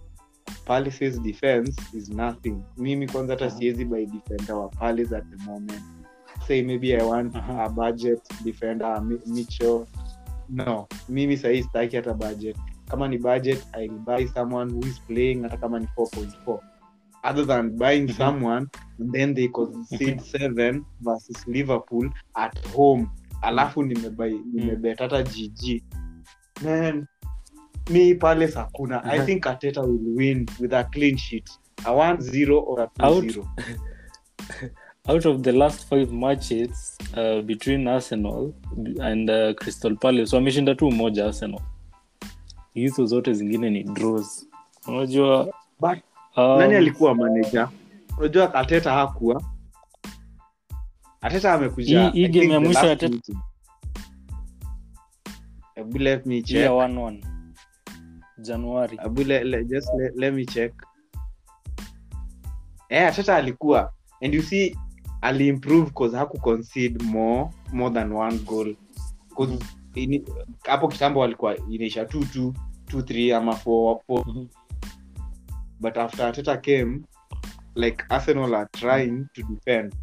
[0.66, 2.62] palace's defense is nothing.
[2.78, 5.84] Mimi kwanza hata siwezi by defender wa palace at the moment.
[6.48, 7.64] Say maybe i want Aha.
[7.64, 9.86] a budget defender mitchell.
[10.50, 10.88] No.
[11.10, 12.58] Mimi sahii sitaki hata budget
[12.90, 16.60] kama ni budget i'll buy someone who is playing hata kama ni 4.4
[17.24, 18.18] other than buying Mhm.
[18.18, 18.68] someone
[19.00, 23.08] and then they concede seven versus liverpool at home.
[23.42, 25.84] Alafu nimebai nimebet hata gg
[26.64, 27.06] man
[27.90, 31.50] mi pale hakuna i think ateta will win with a clean sheet.
[31.86, 33.46] A 1-0 or a 2-0
[35.08, 35.26] out.
[35.26, 38.54] of the last five matches uh, between arsenal
[39.02, 41.62] and uh, crystal palace wameshinda tu moja arsenal
[42.80, 44.48] hizo zote zingine ni draws.
[44.88, 45.98] Unajua But,
[46.38, 47.70] um, nani alikuwa manager?
[48.18, 49.44] Unajua ateta hakuwa.
[51.22, 52.80] Ateta amekuja Hii- game ya mwisho
[56.00, 57.24] let me check ya 1-1
[58.38, 60.74] januari Hebu le, le, just le, let me check.
[62.90, 63.94] Eh ateta alikuwa.
[64.22, 64.78] And you see
[65.22, 68.76] aliimprove cause haku concede more more than one goal.
[69.36, 69.60] Cause
[69.96, 70.20] Mhm.
[70.66, 72.54] hapo kitambo alikuwa inaisha 2 2
[72.90, 74.48] 2 3 ama 4 4 Mhm.
[75.80, 77.00] but after ateta came,
[77.76, 79.94] like Arsenal are trying to defend.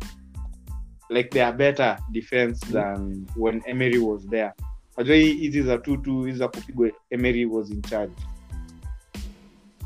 [1.11, 4.53] Like they are better defense than when Emery was there.
[4.97, 8.13] Najua hizi za two two hizi za kupigwa Emery was in charge.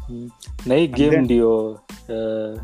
[0.09, 0.31] Mm.
[0.67, 2.61] na hii game then- ndio uh,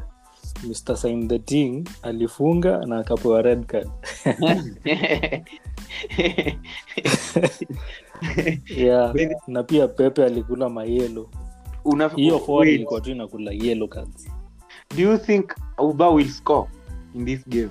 [0.69, 3.89] mr sim the Ting alifunga na akapewa red card
[8.77, 9.15] yeah.
[9.47, 11.31] Na pia pepe alikula mayelo
[11.85, 14.29] Una- hiyo forward ilikuwa tu inakula yellow cards.
[14.97, 16.69] Do you think uba will score
[17.15, 17.71] in this game?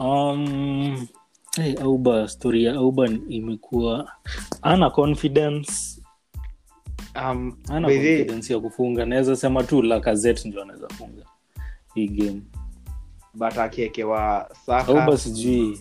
[0.00, 1.06] um,
[1.56, 4.12] hey, auba story ya auba imekuwa
[4.62, 6.00] ana confidence.
[7.16, 8.56] Um, ana confidence they...
[8.56, 9.06] ya kufunga.
[9.06, 11.24] Naweza sema tu lakazet ndio anaweza funga
[11.94, 12.42] hii game.
[13.34, 15.80] But akiekewa Saka, auba sijui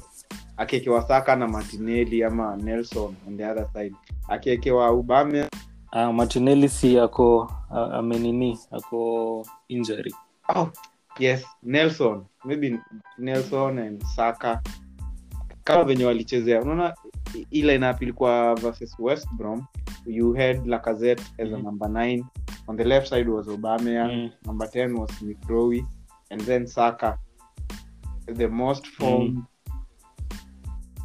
[0.60, 3.95] akiekewa Saka na Martinelli ama Nelson on the other side.
[4.28, 5.50] Akiekewa ubame
[5.93, 7.38] uh, martinelli si ako
[7.72, 10.13] uh, amenini ako injury
[10.56, 10.72] Oh,
[11.19, 12.26] yes, Nelson.
[12.45, 12.80] Maybe
[13.17, 14.62] Nelson and Saka.
[15.63, 16.62] Kama venye walichezea.
[16.62, 16.93] Unaona
[17.52, 19.65] ile inap ilikuwa versus West Brom.
[20.06, 21.63] You had Lacazette as a Mhm.
[21.63, 22.26] number 9.
[22.67, 24.12] On the left side was Aubameyang.
[24.12, 24.30] Mm.
[24.45, 25.38] Number 10 was Smith
[26.30, 27.17] And then Saka.
[28.34, 29.43] The most formed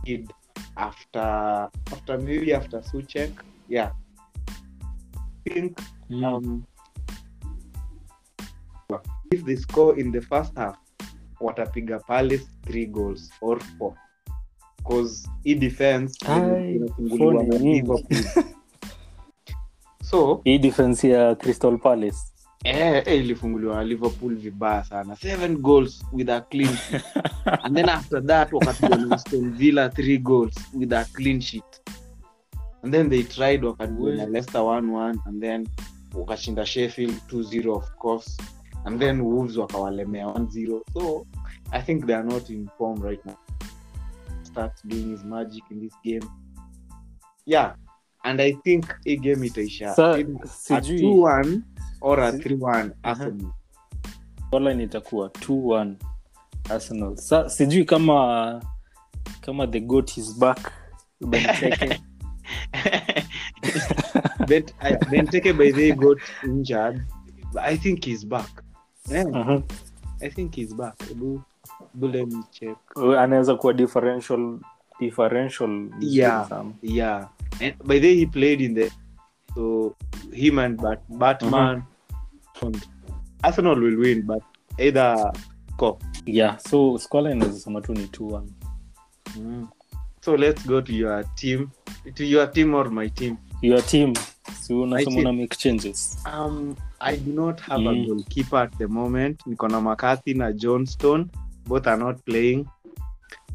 [0.04, 0.32] kid
[0.76, 3.30] after after maybe after Suchek.
[3.68, 3.90] Yeah.
[5.46, 5.78] I think
[6.10, 6.24] Mm.
[6.24, 6.64] um,
[9.30, 10.76] if they score in the first half
[11.40, 13.94] watapiga palace three goals or four
[14.76, 17.58] because hii defense inafunguliwa na.
[17.58, 18.44] Liverpool.
[20.10, 22.18] so hii defense ya crystal palace
[22.64, 25.16] eh, eh, ilifunguliwa liverpool vibaya sana.
[25.16, 27.04] Seven goals with a clean sheet.
[27.64, 31.80] and then after that wakapiga na Aston villa three goals with a clean sheet.
[32.82, 35.68] And then they tried wakapiga na leicester 1-1 and then
[36.14, 38.36] wakashinda sheffield 2-0 of course.
[38.84, 41.26] And then wolves wakawalemea 1-0 so
[41.72, 43.38] i think they are not in form right now.
[44.42, 46.28] Starts doing his magic in this game.
[47.46, 47.74] Yeah
[48.24, 49.94] and i think a game itaisha.
[50.44, 51.06] Sijui
[52.00, 53.52] 2-1 or a 3-1 Arsenal.
[54.52, 55.94] online itakuwa 2-1
[56.70, 58.62] arsenal sa sijui kama
[59.40, 60.72] kama the goat is back
[61.20, 62.00] Benteke.
[64.48, 67.02] Bet, I, Benteke by the way got injured.
[67.52, 68.48] But I think he's back.
[69.08, 69.62] Yeah, Mhm.
[70.22, 70.94] I think he's back.
[71.10, 71.42] Ebu,
[71.94, 72.76] ebu let me check.
[73.18, 74.58] anaweza kuwa differential
[75.00, 76.48] differential Yeah.
[76.82, 77.28] Yeah,
[77.60, 78.90] and by the way he played in the
[79.54, 79.94] so
[80.32, 81.82] him and Bat, Batman.
[82.62, 82.86] and
[83.42, 84.42] Arsenal will win, but
[84.78, 85.32] either
[85.74, 85.98] score.
[86.26, 89.66] yeah so scoreline is sema tu ni 2-1
[90.20, 91.70] So let's go to your team,
[92.14, 93.36] to your team or my team.
[93.62, 94.12] your team
[94.70, 98.06] I unasema make changes Um, I do not have a Mm.
[98.06, 99.40] goalkeeper at the moment.
[99.46, 101.30] Niko na McCarthy na Johnston.
[101.66, 102.66] Both are not playing.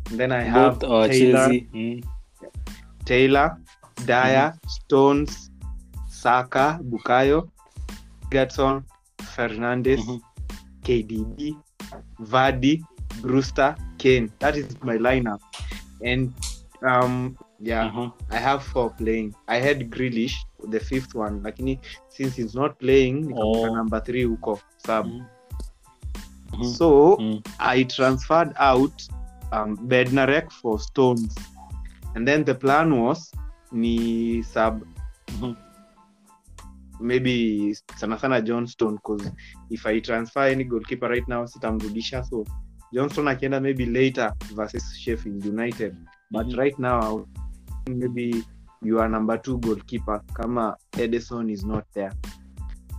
[0.10, 2.04] And then I have both our Taylor, mm.
[3.06, 3.58] Taylor,
[4.06, 5.49] Dyer, Stones,
[6.24, 7.48] Saka, Bukayo,
[8.32, 8.84] Gerson,
[9.36, 10.20] Fernandez, Mhm.
[10.84, 11.56] KDB,
[12.32, 12.82] Vardy,
[13.22, 14.30] Brewster, Kane.
[14.40, 15.40] That is my lineup.
[16.02, 16.34] And
[16.82, 18.12] um, yeah, Mhm.
[18.32, 19.34] I have four playing.
[19.48, 20.36] I had Grealish,
[20.72, 21.40] the fifth one.
[21.44, 23.68] Lakini since he's not playing, Oh.
[23.76, 25.06] number three huko sub.
[25.06, 25.26] Mhm.
[26.52, 26.74] Mhm.
[26.74, 27.42] So Mm.
[27.60, 29.08] I transferred out
[29.52, 31.36] um, Bednarek for Stones.
[32.16, 33.32] And then the plan was
[33.72, 34.84] ni sub
[35.32, 35.56] Mhm.
[37.00, 39.32] Maybe sana sana Johnston because
[39.70, 42.24] if I transfer any goalkeeper right now sitamrudisha.
[42.24, 42.46] So
[42.94, 45.96] Johnston akienda maybe later versus Sheffield United.
[46.32, 46.58] But Mhm.
[46.58, 47.26] right now
[47.88, 48.44] maybe
[48.82, 52.12] you are number two goalkeeper kama Edison is not there.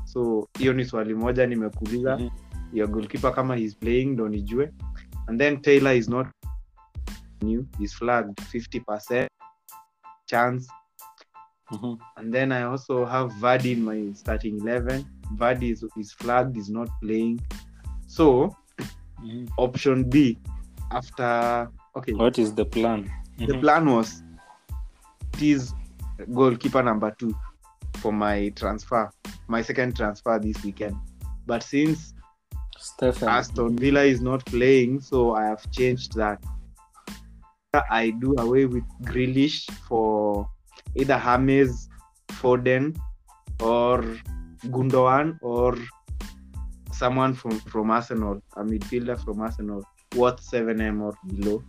[0.05, 2.17] So hiyo ni swali moja nimekuuliza.
[2.17, 2.31] -hmm.
[2.73, 4.73] your goalkeeper kama he's playing ndo nijue.
[5.27, 6.27] And then Taylor is not
[7.43, 7.65] new.
[7.81, 9.29] Is flagged 50%
[10.27, 10.73] chance
[11.73, 11.99] Mhm.
[12.17, 15.05] and then I also have Vardy in my starting 11
[15.37, 17.41] Vardy is, is flagged is not playing
[18.07, 18.55] so
[19.23, 19.49] Mhm.
[19.59, 20.39] option B
[20.91, 23.61] after okay what is the plan the Mhm.
[23.61, 24.23] plan was
[25.35, 25.75] it is
[26.35, 27.35] goalkeeper number two
[27.99, 29.11] for my transfer
[29.49, 30.97] my second transfer this weekend
[31.47, 32.15] but since
[32.79, 33.29] Stephen.
[33.29, 36.39] aston villa is not playing so i have changed that
[37.91, 40.20] i do away with Grealish for
[40.95, 41.89] either James
[42.29, 42.97] Foden
[43.61, 44.03] or
[44.67, 45.77] Gundogan or
[46.93, 49.83] someone from from Arsenal, a midfielder from Arsenal,
[50.17, 51.63] worth 7m or below.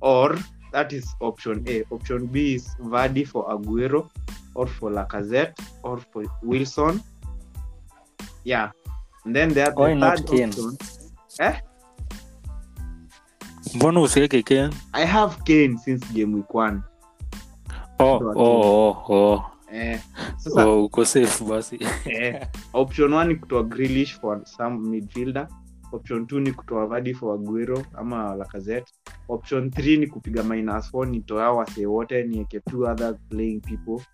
[0.00, 0.36] Or
[0.72, 1.84] that is option A.
[1.90, 4.10] Option B is Vardy for Aguero
[4.54, 7.02] or for Lacazette or for Wilson.
[8.44, 8.70] Yeah.
[9.24, 10.48] And then there Why the third Kane?
[10.50, 10.76] option.
[11.40, 11.54] Eh?
[13.74, 16.82] mbona usiweke ken I have Kane since game week one.
[17.98, 19.44] Oh, oh, oh, oh.
[19.72, 19.98] Eh,
[20.38, 21.78] sasa Oh, uko safe basi.
[22.06, 25.48] Eh, option one ni kutoa Grealish for some midfielder.
[25.92, 28.92] Option two ni kutoa Vardy for Aguero ama Lacazette.
[29.28, 34.04] Option 3 ni kupiga minus 4 nitoa wase wote nieke two other playing people.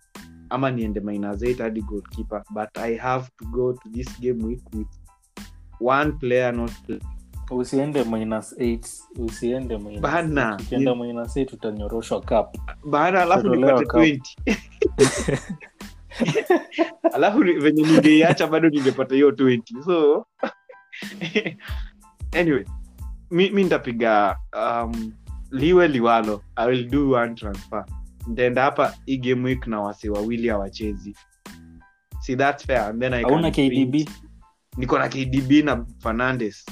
[0.49, 2.43] Ama niende minus eight hadi goalkeeper.
[2.53, 4.87] But i have to go to this game week with
[5.79, 6.71] one player not
[7.55, 8.79] usiende minus 8
[9.19, 10.57] usiende minus Bana.
[10.61, 12.57] ukienda minus 8 utanyoroshwa cup.
[12.85, 14.21] Bana alafu nipate 20
[17.15, 20.25] alafu venye ningeiacha bado ningepata hiyo 20 so
[22.39, 22.65] anyway
[23.31, 25.13] mi, mi nitapiga um,
[25.51, 26.41] liwe liwalo.
[26.55, 27.85] I will do one transfer.
[28.27, 31.15] Ntaenda hapa hii game week na wasi wawili hawachezi.
[32.19, 32.81] See that's fair.
[32.81, 34.09] And then I can kdb
[34.77, 36.65] niko na kdb na fernandes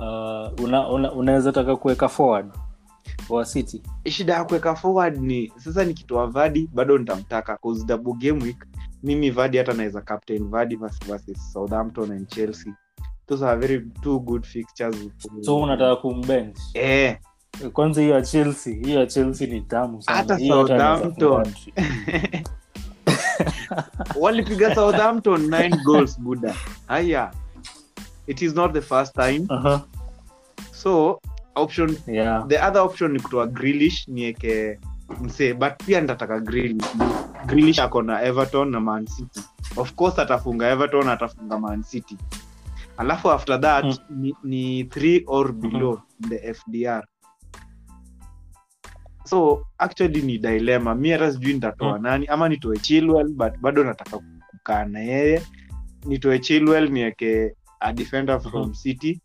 [0.00, 2.50] uh, una, una, unaweza taka kuweka forward
[3.28, 3.82] wa city?
[4.10, 8.66] Shida ya kuweka forward ni sasa nikitoa vadi bado nitamtaka cause double game week
[9.02, 12.72] mimi vadi hata naweza captain vadi versus southampton and chelsea.
[13.26, 14.96] Those are very two good fixtures.
[15.40, 16.58] So unataka kumbench?
[16.74, 17.18] Eh.
[17.72, 20.02] Kwanza hiyo ya chelsea hiyo ya chelsea ni tamu.
[20.06, 21.46] Hata Southampton.
[24.20, 26.54] walipiga southampton nine goals buda
[26.86, 27.30] haya.
[28.26, 29.46] It is not the first time.
[29.48, 29.80] Aha.
[30.80, 31.20] So
[31.54, 32.46] option yeah.
[32.48, 34.78] the other option ni kutoa grilish nieke
[35.20, 36.84] msee but pia nitataka grilish
[37.46, 39.40] grilish ako na everton na man city.
[39.76, 42.16] Of course atafunga everton atafunga man city.
[42.96, 43.96] Alafu after that Mm.
[44.10, 47.02] ni, ni three or below the fdr
[49.24, 52.02] so actually ni dilema mi hata sijui nitatoa Mm.
[52.02, 52.26] nani.
[52.26, 54.18] Ama nitoe chilwell but bado nataka
[54.50, 55.42] kukaa na yeye.
[56.06, 58.74] Nitoe chilwell nieke a defender from Mhm.
[58.74, 59.20] city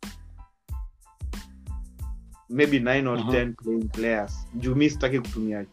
[2.49, 3.31] maybe nine or Mhm.
[3.31, 4.47] ten playing players.
[4.55, 5.65] Juu mi sitaki kutumia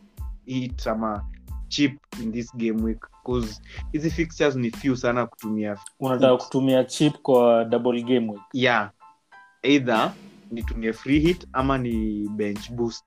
[0.46, 1.24] it ama
[1.68, 3.61] chip in this game week cause
[3.92, 8.42] hizi fixtures ni few sana kutumia unataka kutumia chip kwa double game week?
[8.52, 8.90] Yeah.
[9.62, 10.12] Either
[10.50, 13.04] nitumie free hit ama ni bench boost.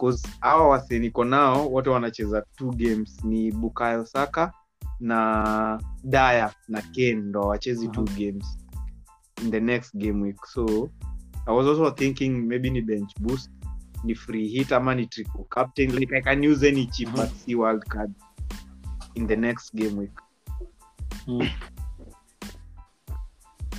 [0.00, 4.52] Cause hawa wase niko nao wote wanacheza two games ni bukayo saka
[5.00, 8.58] na daya na ken ndo wachezi two games
[9.42, 10.44] in the next game week.
[10.46, 10.88] So
[11.46, 13.50] i was also thinking maybe ni bench boost
[14.04, 15.92] ni free hit ama ni triple captain.
[15.92, 18.12] Like i can use any chip but see wild card
[19.14, 20.12] in the next game week.
[21.26, 21.48] Mm.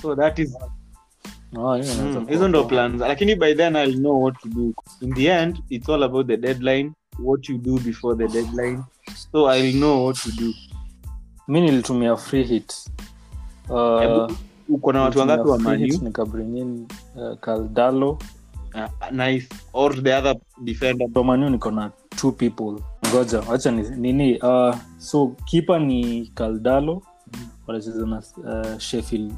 [0.02, 0.56] so that is
[1.54, 3.00] Ah, hiyo inaweza Mm, kuwa hizo ndo plans.
[3.00, 4.74] Lakini by then i'll know what to do.
[5.00, 8.82] In the end it's all about the deadline what you do before the deadline.
[9.32, 10.54] So i'll know what to do.
[11.48, 12.74] Mi nilitumia free hit
[13.68, 14.34] Uh, Hebu-
[14.68, 18.18] uko na watu wangapi wa nilitumia free hit, manu nikabring in uh, caldalo.
[18.74, 19.48] Uh, nice.
[19.72, 21.08] Or the other defender.
[21.08, 22.82] Kwa niko na two people.
[23.08, 27.02] Ngoja wacha ni, nini uh, so kipa ni caldalo.
[27.66, 29.32] Wanacheza na uh, sheffield.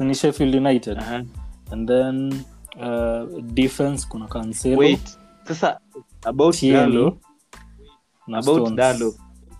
[0.00, 0.98] Ni sheffield united.
[0.98, 1.24] Uh-huh.
[1.70, 2.44] and then
[2.80, 4.78] uh, defense kuna cancelo.
[4.78, 5.18] Wait.
[5.44, 5.80] Sasa
[6.24, 6.92] about Tierney.
[6.96, 7.18] Dalo
[8.26, 8.76] na about Stones.
[8.76, 9.14] dalo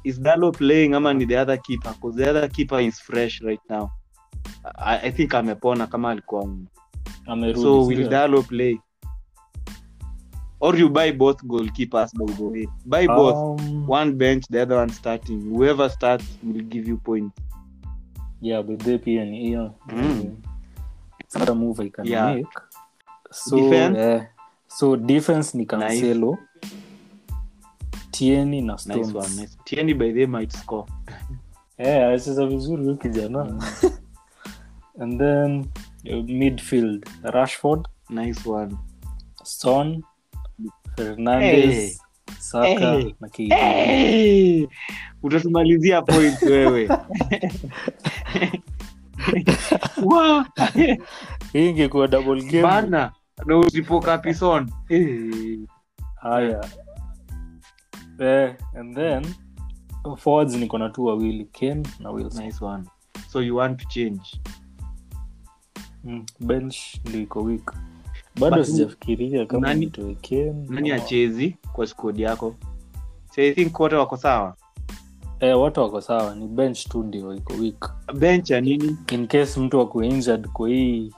[0.04, 1.92] is dalo playing ama ni the other keeper?
[1.94, 3.90] Because the other keeper is fresh right now
[4.78, 6.48] i, I think amepona kama alikuwa
[7.26, 8.78] amerudi so will dalo play?
[10.60, 12.68] Or you buy both goalkeepers by the way.
[12.84, 13.60] Buy both.
[13.60, 15.40] Um, one bench the other one starting.
[15.54, 17.32] Whoever starts will give you point.
[18.40, 20.36] Yeah but they pia ni hiyo Mm.
[21.34, 22.34] Another move I can Yeah.
[22.34, 22.48] make.
[23.30, 24.14] So Defense?
[24.16, 24.22] uh,
[24.66, 26.38] so defense ni cancelo
[28.10, 29.56] tieni na nice one nice.
[29.64, 30.84] Tierney by the might score.
[31.76, 33.46] Eh anacheza vizuri huyu kijana
[35.00, 35.60] and then
[36.10, 38.76] uh, midfield rashford nice one
[39.44, 40.02] son
[40.96, 41.92] fernandes Hey.
[42.38, 43.14] saka Hey.
[43.20, 43.54] na KDB.
[43.54, 44.66] hey!
[45.22, 46.88] utatumalizia point wewe
[51.52, 53.12] hii ingekuwa double game bana
[53.46, 54.70] na usipoka Pison.
[56.20, 56.64] haya
[58.18, 59.26] eh, and then
[60.16, 62.84] forwards niko na tu wawili Kane na wilson nice one
[63.28, 64.40] so you want to change
[66.04, 66.26] mm.
[66.40, 67.74] bench ndio iko weak.
[68.40, 69.86] Bado sijafikiria kama nani-
[70.68, 72.54] nani achezi kwa skodi yako?
[73.34, 74.56] So i think wote wako sawa.
[75.40, 76.34] Eh, watu wako sawa.
[76.34, 78.96] Ni bench tu ndio iko wik bench ya nini?
[79.12, 81.12] In case mtu ako injured kwa hii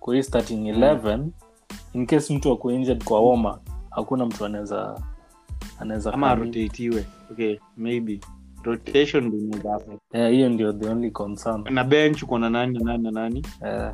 [0.00, 1.26] kwa hii starting 11
[1.92, 3.58] in case mtu injured kwa woma
[3.90, 5.02] hakuna mtu anaweza
[5.80, 6.26] anaweza ama
[7.30, 8.20] okay maybe
[8.66, 9.80] rotation ndio inaweza.
[10.12, 11.64] Eh, hiyo ndio the only concern.
[11.74, 13.46] Na bench uko na nani na nani na nani?
[13.66, 13.92] Eh,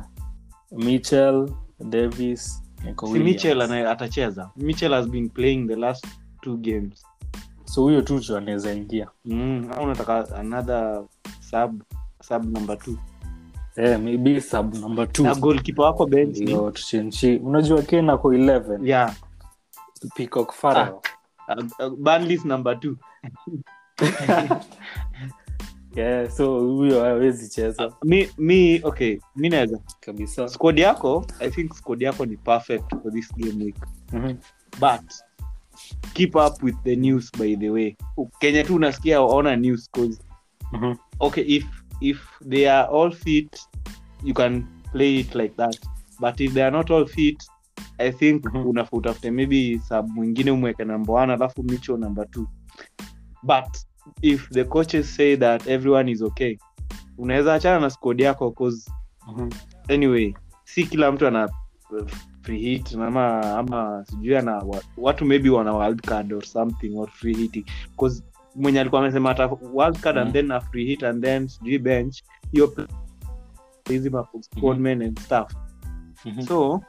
[0.71, 1.49] mitchell
[1.89, 3.71] davis Nico si Williams.
[3.87, 4.49] atacheza.
[4.55, 6.05] Mitchell has been playing the last
[6.41, 7.03] two games.
[7.65, 9.07] So huyo tu tu anaweza ingia.
[9.25, 11.03] Mm, au unataka another
[11.39, 11.83] sub
[12.21, 12.97] sub number two?
[13.77, 15.07] Yeah, maybe sub number
[15.39, 19.15] goalkeeper wako bench ni tuchenchi unajua ken ako 11 yeah.
[20.15, 20.93] Peacock farrell.
[21.47, 22.97] Uh, uh, Burnley's number two
[25.95, 27.93] yeah, so huyo hawezi cheza.
[28.03, 29.79] Mi mi okay mi naweza.
[29.99, 30.47] Kabisa.
[30.47, 33.75] Squad yako i think squad yako ni perfect for this game week.
[34.13, 34.35] Mhm.
[34.79, 35.13] but
[36.13, 37.95] keep up with the news by the way.
[38.39, 40.19] Kenya tu unasikia ona news cause
[40.71, 40.95] Mhm.
[41.19, 41.65] okay if
[42.01, 43.59] if they are all fit
[44.23, 45.79] you can play it like that.
[46.19, 47.43] But if they are not all fit
[47.97, 48.67] i think mm-hmm.
[48.67, 52.47] unafutafute maybe sab mwingine umweke number one alafu micho number two.
[53.43, 53.77] But
[54.21, 56.57] if the coaches say that everyone is okay
[57.17, 58.91] unaweza achana na squad yako cause
[59.27, 59.49] Mhm.
[59.89, 60.33] anyway
[60.63, 61.45] si kila mtu ana
[61.91, 62.07] uh,
[62.41, 64.65] free hit ama ama sijui ana
[64.97, 67.65] watu maybe wana wild card or something or free hit
[67.99, 68.23] cause
[68.55, 70.33] mwenye alikuwa amesema ata wild card and Mm.
[70.33, 72.73] then a free hit and then sijui bench hiyo
[73.89, 75.51] hizi ma- squad men and stuff
[76.25, 76.41] Mhm.
[76.41, 76.81] so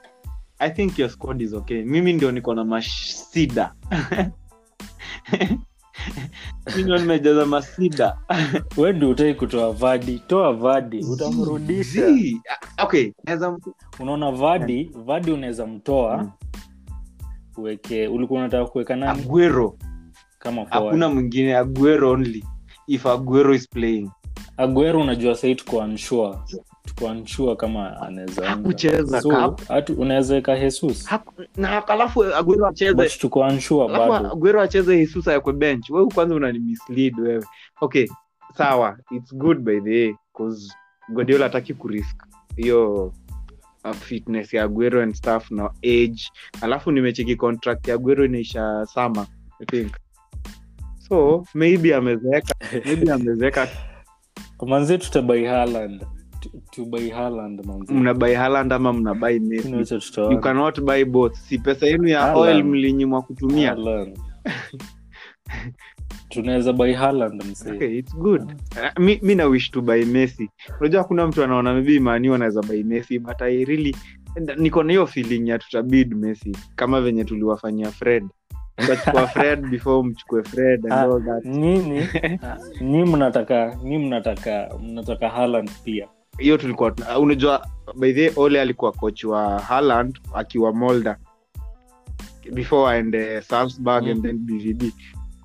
[0.59, 3.75] i think your squad is okay mimi ndio niko na mashida
[6.99, 8.19] nimejaza masida.
[8.77, 12.07] Wendi utai kutoa vadi toa vadi utamrudisha.
[12.79, 13.13] Ah, okay
[14.01, 16.31] unaona vadi vadi unaweza mtoa Mm.
[17.57, 19.23] uweke ulikuwa unataka kuweka nani?
[20.39, 22.45] Kama hakuna mwingine aguero only.
[22.87, 24.11] If aguero is playing.
[24.57, 26.39] Aguero unajua sahii tuko unsure
[26.87, 29.57] tuko unsure kama anaweza so,
[29.97, 31.09] unaweza weka jesus.
[31.57, 32.95] Na alafu aguero acheze.
[32.95, 33.41] But tuko
[33.89, 34.33] bado.
[34.33, 37.45] Aguero acheze jesus yakwe bench wewe kwanza unani mislead wewe.
[37.81, 38.07] Okay
[38.57, 38.99] sawa.
[39.11, 40.73] Its good by the way cause
[41.09, 42.23] guardiola hataki kurisk
[42.57, 43.13] hiyo
[43.85, 46.31] uh, fitness ya agwero and stuff na age.
[46.61, 49.27] Alafu nimecheki contract ya agwero inaisha sama
[49.61, 49.93] i think.
[51.09, 52.55] So maybe amezeeka.
[52.85, 53.69] Maybe amezeeka.
[54.67, 56.07] Manzie tutabai Haaland.
[56.75, 57.95] Tu- tubai Haaland, manzi.
[57.95, 59.69] mnabai haland ama mnabai messi?
[59.73, 61.35] Lakini wacha you cannot buy both.
[61.37, 62.39] Si pesa yenu ya Haaland.
[62.57, 63.69] oil mlinyimwa kutumia.
[63.71, 64.19] Haaland.
[66.29, 67.73] tunaweza bai Haaland, msee.
[67.73, 68.43] okay, it's good.
[68.43, 70.51] Uh, mi, mi na wish to buy messi.
[70.81, 73.97] Unajua hakuna mtu anaona maybe mani anaweza buy messi but i really
[74.57, 78.25] niko na hiyo feeling ya tutabid messi kama venye tuliwafanyia fred.
[78.77, 81.45] Tukachukua fred before mchukue fred and Ah, all that.
[81.45, 81.99] nyinyi
[82.43, 86.09] ah, mnataka mnataka mnataka Haaland pia
[86.39, 87.67] hiyo tulikuwa uh, unajua
[87.99, 91.19] by the ole alikuwa coach wa Haaland akiwa molda.
[92.53, 94.11] Before aende salzburg Mm.
[94.11, 94.83] and then bvb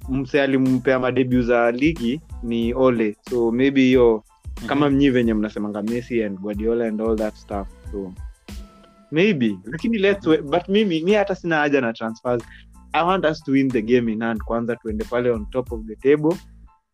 [0.09, 3.15] mse alimpea madebu za ligi ni ole.
[3.29, 4.23] So maybe hiyo
[4.67, 8.13] kama mnyi venye mnasemanga messi and guardiola and all that stuff so
[9.11, 9.57] maybe.
[9.65, 10.41] Lakini let's wait.
[10.41, 12.43] but mimi mi hata sina haja na transfers.
[12.93, 15.81] I want us to win the game in hand kwanza tuende pale on top of
[15.85, 16.35] the table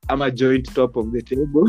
[0.08, 1.66] ama joint top of the table.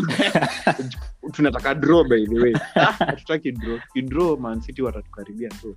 [1.33, 2.53] Tunataka draw by the way.
[2.77, 3.79] Ah, hatutaki draw.
[3.95, 5.75] Kidraw man city watatukaribia so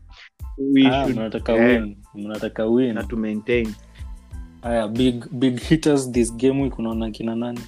[0.57, 1.66] we Ah, should mnataka yeah.
[1.82, 1.97] win.
[2.16, 2.95] Mnataka win.
[2.95, 3.76] Na to maintain.
[4.62, 7.60] Haya big big hitters this game week unaona kina nani?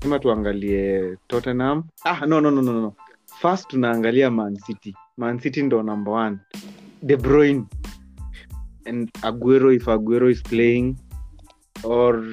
[0.00, 1.84] Kama tuangalie tottenham.
[2.04, 2.94] Ah, no, no, no, no, no.
[3.40, 4.94] first tunaangalia man city.
[5.16, 6.38] Man city ndo number 1
[7.02, 7.64] de bruyne.
[8.86, 10.96] And aguero if aguero is playing
[11.82, 12.24] or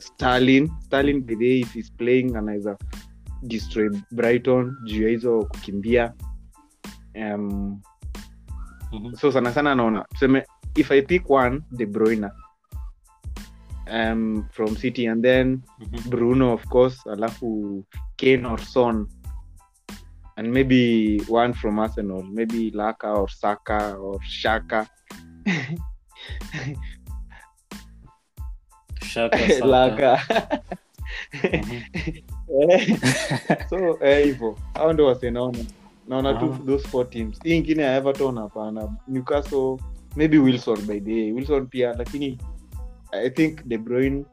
[0.00, 2.76] stalin stalin by the way, if is playing anaweza
[3.42, 6.12] destroy brighton juu ya hizo kukimbia
[7.14, 7.80] um,
[8.92, 9.14] Mhm.
[9.16, 10.46] so sana sana naona tuseme
[10.76, 12.28] if i pick one de bruyne
[13.92, 16.10] um, from city and then Mhm.
[16.10, 17.84] bruno of course alafu
[18.16, 19.06] kane or son
[20.36, 24.86] and maybe one from arsenal maybe laka or saka or shaka.
[29.64, 30.20] laka
[31.40, 31.82] Mhm.
[33.70, 35.58] so eh, hivo hao ndo wasenaona
[36.08, 36.34] naona.
[36.34, 37.38] Tu those four teams.
[37.42, 38.88] Hii ingine ya everton hapana.
[39.08, 39.76] Newcastle
[40.16, 41.32] maybe wilson by the way.
[41.32, 42.38] Wilson pia lakini
[43.12, 44.24] i think de bruyne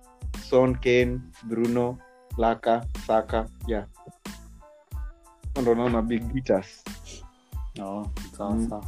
[0.50, 1.98] son kane bruno
[2.38, 3.86] laka saka yeah.
[5.62, 6.84] Ndo naona big hitters.
[7.82, 8.08] Oh,
[8.38, 8.70] sawa Mm.
[8.70, 8.84] sawa